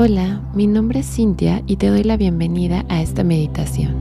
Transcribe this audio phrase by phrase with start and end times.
[0.00, 3.96] Hola, mi nombre es Cintia y te doy la bienvenida a esta meditación.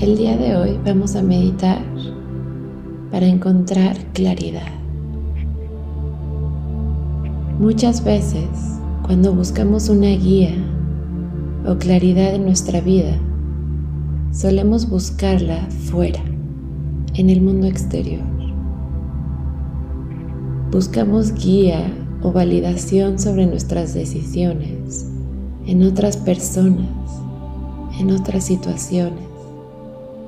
[0.00, 1.82] El día de hoy vamos a meditar
[3.10, 4.70] para encontrar claridad.
[7.58, 8.48] Muchas veces,
[9.02, 10.54] cuando buscamos una guía
[11.66, 13.18] o claridad en nuestra vida,
[14.30, 16.22] solemos buscarla fuera,
[17.14, 18.22] en el mundo exterior.
[20.70, 21.90] Buscamos guía
[22.22, 25.06] o validación sobre nuestras decisiones
[25.66, 26.88] en otras personas,
[27.98, 29.24] en otras situaciones,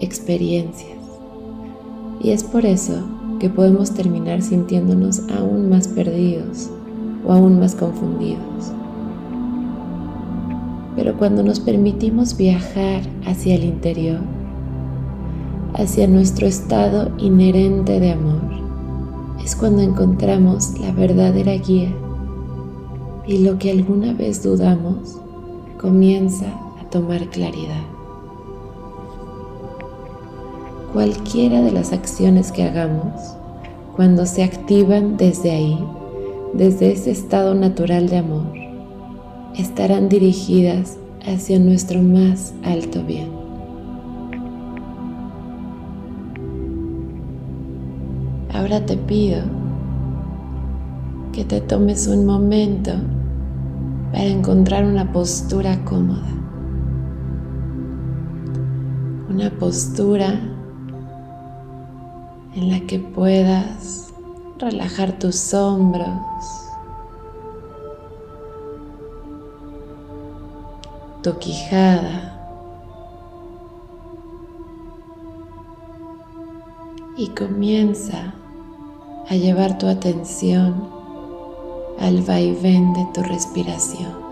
[0.01, 0.99] experiencias.
[2.21, 3.05] Y es por eso
[3.39, 6.71] que podemos terminar sintiéndonos aún más perdidos
[7.25, 8.73] o aún más confundidos.
[10.97, 14.19] Pero cuando nos permitimos viajar hacia el interior,
[15.75, 18.38] hacia nuestro estado inherente de amor,
[19.49, 21.91] es cuando encontramos la verdadera guía
[23.27, 25.17] y lo que alguna vez dudamos
[25.81, 26.45] comienza
[26.79, 27.81] a tomar claridad.
[30.93, 33.15] Cualquiera de las acciones que hagamos,
[33.97, 35.83] cuando se activan desde ahí,
[36.53, 38.53] desde ese estado natural de amor,
[39.57, 43.38] estarán dirigidas hacia nuestro más alto bien.
[48.71, 49.41] Ahora te pido
[51.33, 52.93] que te tomes un momento
[54.13, 56.29] para encontrar una postura cómoda.
[59.31, 60.39] Una postura
[62.55, 64.13] en la que puedas
[64.59, 66.21] relajar tus hombros,
[71.23, 72.39] tu quijada
[77.17, 78.35] y comienza
[79.29, 80.89] a llevar tu atención
[82.01, 84.29] al vaivén de tu respiración.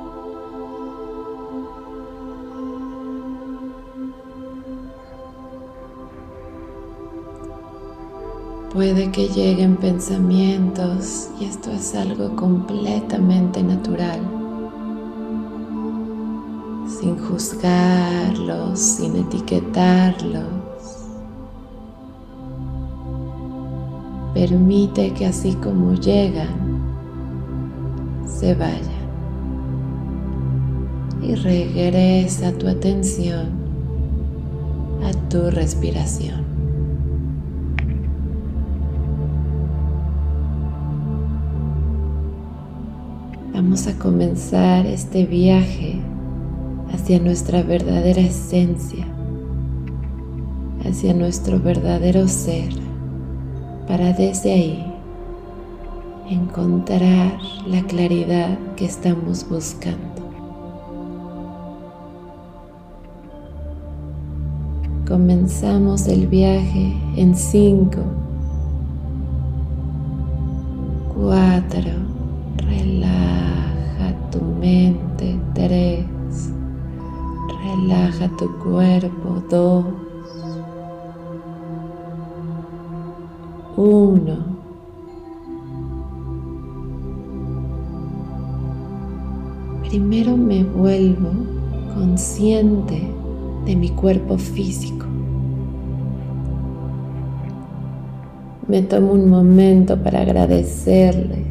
[8.72, 14.20] Puede que lleguen pensamientos y esto es algo completamente natural,
[16.86, 20.65] sin juzgarlos, sin etiquetarlos.
[24.36, 26.50] Permite que así como llegan,
[28.26, 28.82] se vayan.
[31.22, 33.46] Y regresa tu atención
[35.02, 36.44] a tu respiración.
[43.54, 45.98] Vamos a comenzar este viaje
[46.92, 49.06] hacia nuestra verdadera esencia,
[50.84, 52.85] hacia nuestro verdadero ser
[53.86, 54.92] para desde ahí
[56.28, 60.26] encontrar la claridad que estamos buscando.
[65.06, 68.00] Comenzamos el viaje en 5,
[71.14, 71.80] 4,
[72.56, 76.04] relaja tu mente, 3,
[77.64, 79.84] relaja tu cuerpo, 2,
[83.76, 84.56] uno.
[89.88, 91.30] Primero me vuelvo
[91.94, 93.02] consciente
[93.64, 95.06] de mi cuerpo físico.
[98.68, 101.44] Me tomo un momento para agradecerle.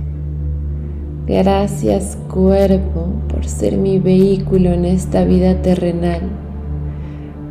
[1.27, 6.21] Gracias cuerpo por ser mi vehículo en esta vida terrenal.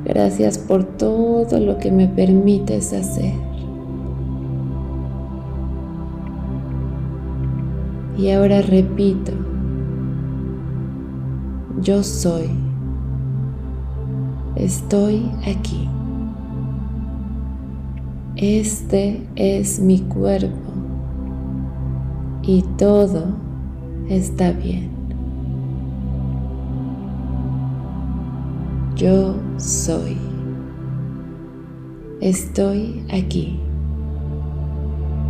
[0.04, 3.43] Gracias por todo lo que me permites hacer.
[8.16, 9.32] Y ahora repito,
[11.80, 12.48] yo soy,
[14.56, 15.88] estoy aquí.
[18.36, 20.72] Este es mi cuerpo
[22.42, 23.26] y todo
[24.08, 24.90] está bien.
[28.96, 30.16] Yo soy.
[32.20, 33.60] Estoy aquí.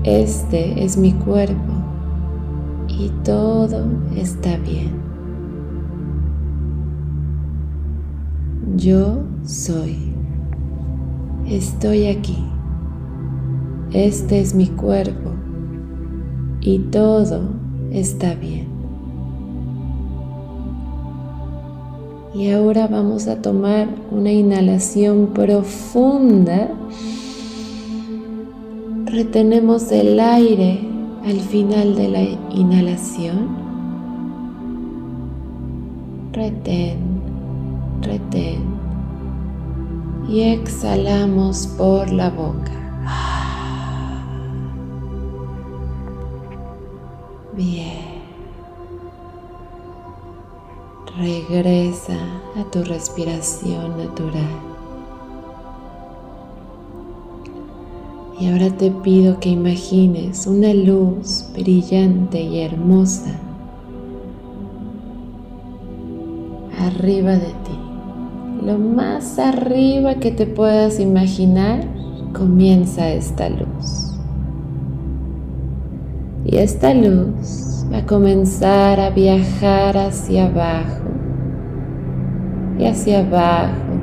[0.05, 1.74] Este es mi cuerpo
[2.99, 3.87] y todo
[4.17, 4.93] está bien.
[8.77, 9.97] Yo soy.
[11.47, 12.39] Estoy aquí.
[13.93, 15.31] Este es mi cuerpo
[16.61, 17.43] y todo
[17.91, 18.69] está bien.
[22.35, 26.69] Y ahora vamos a tomar una inhalación profunda.
[29.05, 30.94] Retenemos el aire
[31.25, 33.49] al final de la inhalación
[36.33, 36.99] retén,
[38.03, 38.63] retén
[40.29, 42.73] y exhalamos por la boca.
[47.53, 48.15] Bien.
[51.17, 52.19] Regresa
[52.59, 54.74] a tu respiración natural.
[58.45, 63.41] Y ahora te pido que imagines una luz brillante y hermosa
[66.79, 67.79] arriba de ti.
[68.63, 71.85] Lo más arriba que te puedas imaginar,
[72.35, 74.13] comienza esta luz.
[76.45, 81.09] Y esta luz va a comenzar a viajar hacia abajo
[82.79, 83.95] y hacia abajo,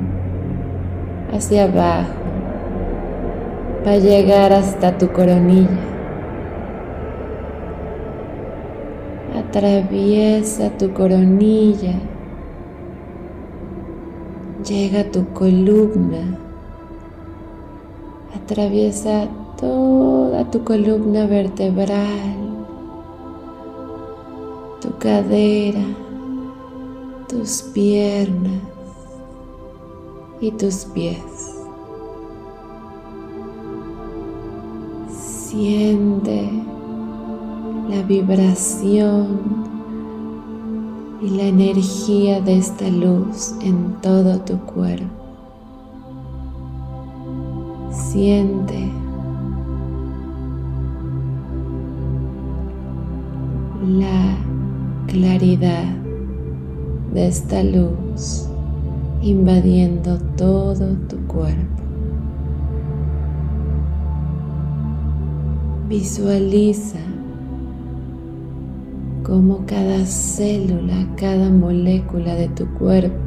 [1.32, 2.21] hacia abajo,
[3.86, 5.80] va a llegar hasta tu coronilla.
[9.34, 11.94] Atraviesa tu coronilla
[14.64, 16.38] llega a tu columna,
[18.34, 22.36] atraviesa toda tu columna vertebral,
[24.80, 25.84] tu cadera,
[27.28, 28.62] tus piernas
[30.40, 31.51] y tus pies.
[35.52, 36.48] Siente
[37.90, 39.38] la vibración
[41.20, 45.04] y la energía de esta luz en todo tu cuerpo.
[47.90, 48.90] Siente
[53.86, 54.38] la
[55.06, 55.84] claridad
[57.12, 58.48] de esta luz
[59.20, 61.91] invadiendo todo tu cuerpo.
[65.92, 67.00] Visualiza
[69.22, 73.20] cómo cada célula, cada molécula de tu cuerpo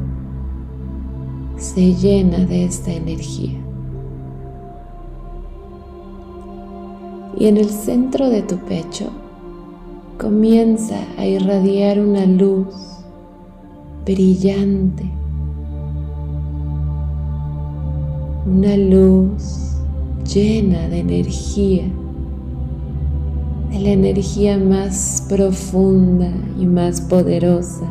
[1.56, 3.56] se llena de esta energía.
[7.38, 9.12] Y en el centro de tu pecho
[10.18, 12.74] comienza a irradiar una luz
[14.04, 15.08] brillante,
[18.44, 19.76] una luz
[20.24, 21.84] llena de energía
[23.78, 27.86] la energía más profunda y más poderosa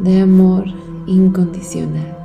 [0.00, 0.64] de amor
[1.06, 2.16] incondicional.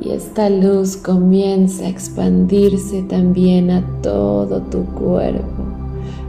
[0.00, 5.62] Y esta luz comienza a expandirse también a todo tu cuerpo,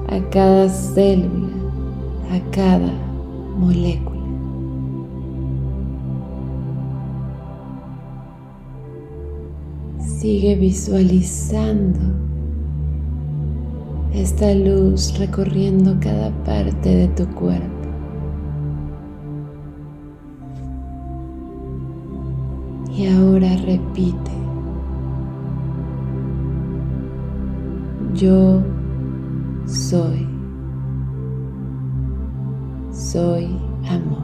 [0.10, 1.50] a cada célula,
[2.32, 2.94] a cada
[3.58, 4.14] molécula.
[10.00, 12.00] Sigue visualizando
[14.14, 17.68] esta luz recorriendo cada parte de tu cuerpo.
[22.96, 24.32] Y ahora repite,
[28.14, 28.62] yo
[29.66, 30.28] soy,
[32.92, 33.46] soy
[33.90, 34.22] amor.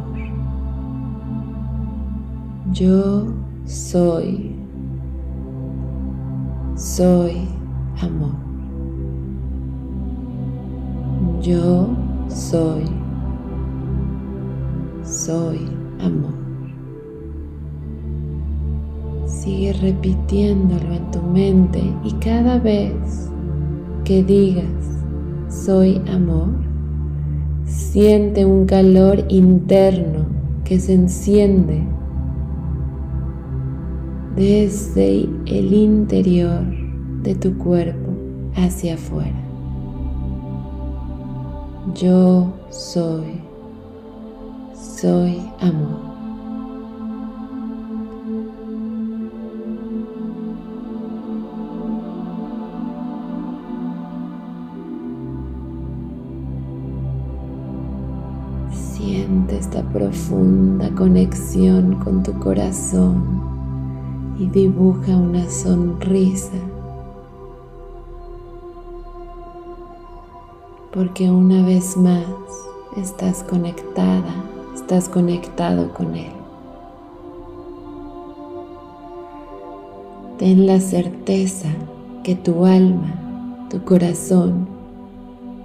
[2.71, 3.33] Yo
[3.65, 4.56] soy,
[6.75, 7.47] soy
[8.03, 8.49] amor.
[11.41, 11.87] Yo
[12.28, 12.83] soy,
[15.04, 15.59] soy
[16.02, 16.33] amor.
[19.25, 23.30] Sigue repitiéndolo en tu mente y cada vez
[24.04, 24.66] que digas
[25.47, 26.49] soy amor,
[27.64, 30.25] siente un calor interno
[30.66, 31.87] que se enciende
[34.35, 36.66] desde el interior
[37.23, 38.11] de tu cuerpo
[38.56, 39.39] hacia afuera.
[41.95, 43.42] Yo soy,
[44.76, 46.09] soy amor.
[58.71, 63.42] Siente esta profunda conexión con tu corazón
[64.38, 66.57] y dibuja una sonrisa
[70.94, 72.26] porque una vez más
[72.98, 74.34] estás conectada,
[74.74, 76.31] estás conectado con Él.
[80.40, 81.69] Ten la certeza
[82.24, 84.68] que tu alma, tu corazón,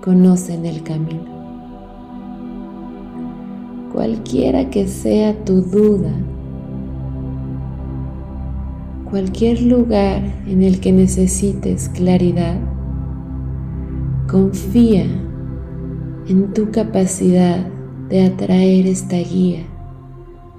[0.02, 1.32] conocen el camino.
[3.92, 6.12] Cualquiera que sea tu duda,
[9.08, 12.58] cualquier lugar en el que necesites claridad,
[14.34, 15.04] confía
[16.26, 17.68] en tu capacidad
[18.08, 19.64] de atraer esta guía,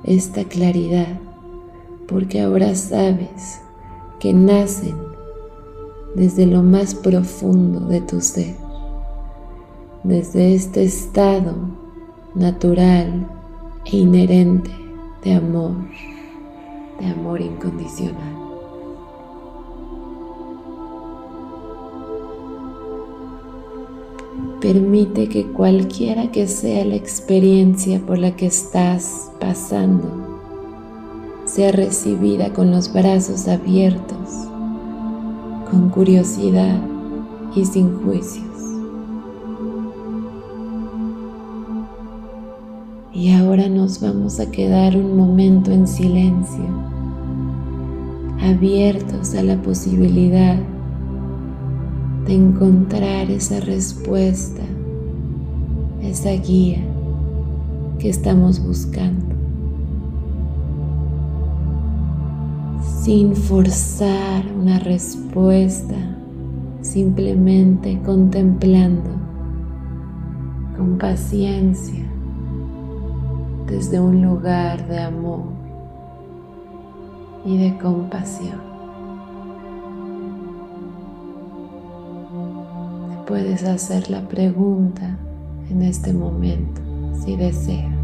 [0.06, 1.20] esta claridad,
[2.08, 3.60] porque ahora sabes
[4.22, 4.96] que nacen
[6.16, 8.56] desde lo más profundo de tu ser,
[10.06, 11.54] desde este estado
[12.34, 13.28] natural
[13.92, 14.72] e inherente
[15.22, 15.76] de amor,
[17.02, 18.55] de amor incondicional.
[24.66, 30.40] Permite que cualquiera que sea la experiencia por la que estás pasando
[31.46, 34.48] sea recibida con los brazos abiertos,
[35.70, 36.82] con curiosidad
[37.56, 38.44] y sin juicios.
[43.14, 46.66] Y ahora nos vamos a quedar un momento en silencio,
[48.42, 50.58] abiertos a la posibilidad
[52.26, 54.64] de encontrar esa respuesta,
[56.02, 56.80] esa guía
[58.00, 59.36] que estamos buscando.
[63.04, 65.96] Sin forzar una respuesta,
[66.82, 69.12] simplemente contemplando
[70.76, 72.06] con paciencia
[73.68, 75.44] desde un lugar de amor
[77.46, 78.65] y de compasión.
[83.26, 85.18] Puedes hacer la pregunta
[85.70, 86.82] en este momento
[87.24, 87.95] si deseas.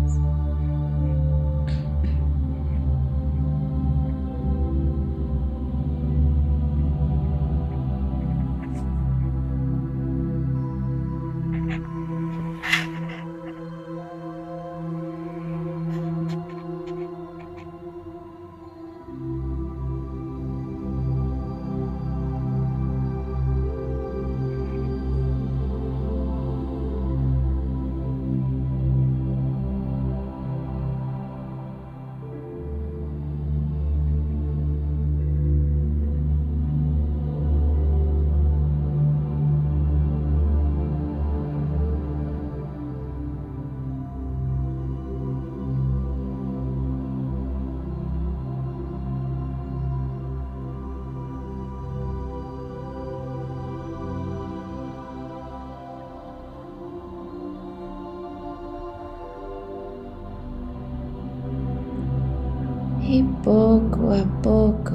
[64.02, 64.94] Poco a poco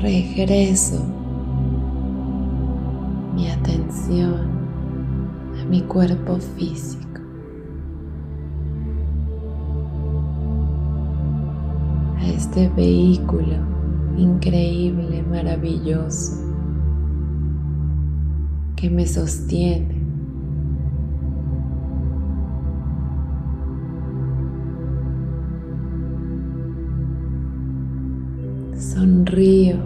[0.00, 1.04] regreso
[3.34, 4.48] mi atención
[5.60, 7.20] a mi cuerpo físico,
[12.18, 13.56] a este vehículo
[14.16, 16.32] increíble, maravilloso
[18.76, 19.97] que me sostiene
[28.98, 29.76] Sonrío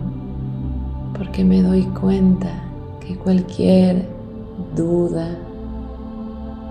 [1.14, 2.48] porque me doy cuenta
[2.98, 4.08] que cualquier
[4.74, 5.36] duda,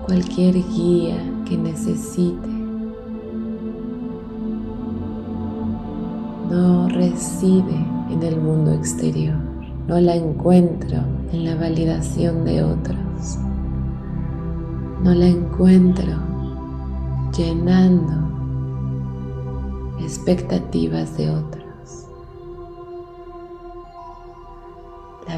[0.06, 1.18] cualquier guía
[1.48, 2.48] que necesite,
[6.50, 9.36] no reside en el mundo exterior,
[9.86, 10.98] no la encuentro
[11.32, 13.38] en la validación de otros,
[15.04, 16.12] no la encuentro
[17.36, 18.14] llenando
[20.00, 21.61] expectativas de otros.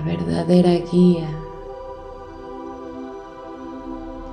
[0.05, 1.29] Verdadera guía,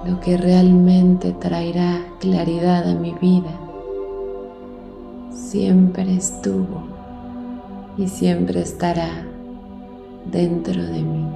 [0.05, 3.51] lo que realmente traerá claridad a mi vida,
[5.31, 6.83] siempre estuvo
[7.97, 9.25] y siempre estará
[10.31, 11.27] dentro de mí.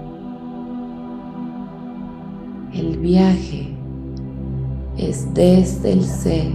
[2.73, 3.73] El viaje
[4.97, 6.51] es desde el ser,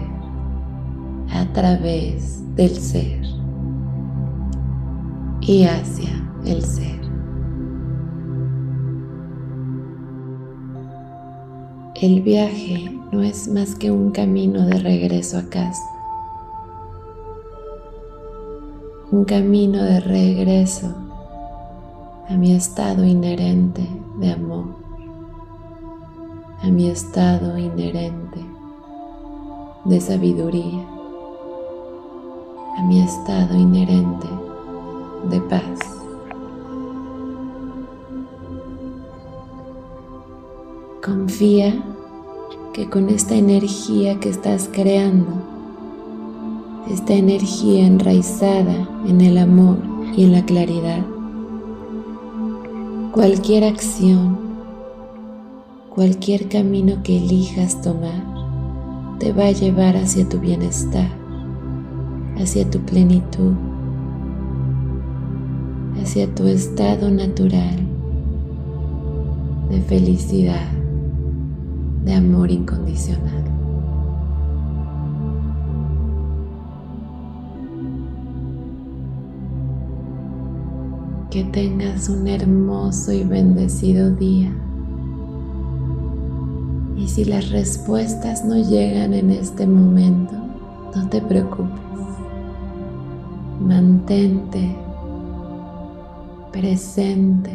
[1.33, 3.23] a través del ser
[5.41, 6.11] y hacia
[6.45, 7.00] el ser.
[12.01, 15.85] El viaje no es más que un camino de regreso a casa,
[19.13, 20.95] un camino de regreso
[22.27, 24.77] a mi estado inherente de amor,
[26.63, 28.41] a mi estado inherente
[29.85, 30.87] de sabiduría,
[32.79, 34.29] a mi estado inherente
[35.29, 36.00] de paz.
[41.03, 41.83] Confía
[42.75, 45.33] que con esta energía que estás creando,
[46.91, 49.79] esta energía enraizada en el amor
[50.15, 51.01] y en la claridad,
[53.13, 54.37] cualquier acción,
[55.89, 58.23] cualquier camino que elijas tomar,
[59.19, 61.09] te va a llevar hacia tu bienestar,
[62.37, 63.55] hacia tu plenitud,
[65.99, 67.79] hacia tu estado natural
[69.71, 70.80] de felicidad,
[72.05, 73.45] de amor incondicional.
[81.31, 84.53] Que tengas un hermoso y bendecido día.
[86.97, 90.35] Y si las respuestas no llegan en este momento,
[90.95, 91.81] no te preocupes.
[93.61, 94.77] Mantente
[96.53, 97.51] presente,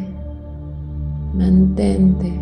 [1.34, 2.32] mantente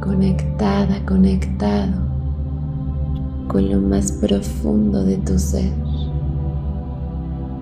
[0.00, 1.92] conectada, conectado
[3.48, 5.72] con lo más profundo de tu ser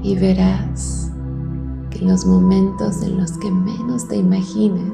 [0.03, 1.11] y verás
[1.91, 4.93] que en los momentos en los que menos te imagines,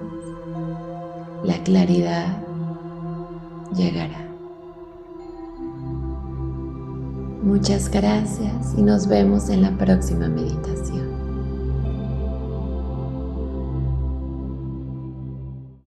[1.44, 2.42] la claridad
[3.74, 4.28] llegará.
[7.42, 11.07] Muchas gracias y nos vemos en la próxima meditación.